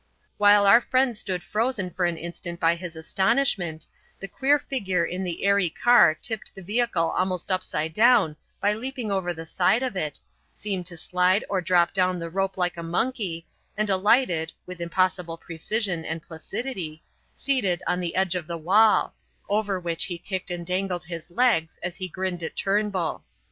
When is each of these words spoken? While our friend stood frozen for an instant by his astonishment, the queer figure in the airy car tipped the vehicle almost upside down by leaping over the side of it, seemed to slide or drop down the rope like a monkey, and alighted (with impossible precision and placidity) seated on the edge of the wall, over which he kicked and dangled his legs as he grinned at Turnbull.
While 0.39 0.65
our 0.65 0.81
friend 0.81 1.15
stood 1.15 1.43
frozen 1.43 1.91
for 1.91 2.05
an 2.05 2.17
instant 2.17 2.59
by 2.59 2.73
his 2.73 2.95
astonishment, 2.95 3.85
the 4.19 4.27
queer 4.27 4.57
figure 4.57 5.05
in 5.05 5.23
the 5.23 5.43
airy 5.43 5.69
car 5.69 6.15
tipped 6.15 6.55
the 6.55 6.63
vehicle 6.63 7.11
almost 7.11 7.51
upside 7.51 7.93
down 7.93 8.35
by 8.59 8.73
leaping 8.73 9.11
over 9.11 9.31
the 9.31 9.45
side 9.45 9.83
of 9.83 9.95
it, 9.95 10.19
seemed 10.55 10.87
to 10.87 10.97
slide 10.97 11.45
or 11.49 11.61
drop 11.61 11.93
down 11.93 12.17
the 12.17 12.31
rope 12.31 12.57
like 12.57 12.77
a 12.77 12.81
monkey, 12.81 13.45
and 13.77 13.91
alighted 13.91 14.51
(with 14.65 14.81
impossible 14.81 15.37
precision 15.37 16.03
and 16.03 16.23
placidity) 16.23 17.03
seated 17.35 17.83
on 17.85 17.99
the 17.99 18.15
edge 18.15 18.33
of 18.33 18.47
the 18.47 18.57
wall, 18.57 19.13
over 19.49 19.79
which 19.79 20.05
he 20.05 20.17
kicked 20.17 20.49
and 20.49 20.65
dangled 20.65 21.03
his 21.03 21.29
legs 21.29 21.77
as 21.83 21.97
he 21.97 22.07
grinned 22.07 22.41
at 22.41 22.55
Turnbull. 22.55 23.23